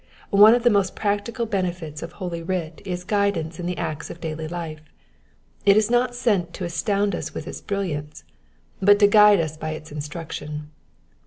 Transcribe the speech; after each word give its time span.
One 0.31 0.55
of 0.55 0.63
the 0.63 0.71
most 0.71 0.95
practical 0.95 1.45
benefits 1.45 2.01
of 2.01 2.13
Holy 2.13 2.41
Writ 2.41 2.81
is 2.83 3.03
guidance 3.03 3.59
in 3.59 3.67
the 3.67 3.77
acts 3.77 4.09
of 4.09 4.19
daily 4.19 4.47
life: 4.47 4.81
it 5.63 5.77
is 5.77 5.91
not 5.91 6.15
sent 6.15 6.53
to 6.55 6.65
astound 6.65 7.13
us 7.13 7.35
with 7.35 7.47
its 7.47 7.61
brilliance, 7.61 8.23
but 8.81 8.97
to 8.97 9.05
guide 9.05 9.39
us 9.39 9.57
by 9.57 9.73
its 9.73 9.91
instruction. 9.91 10.71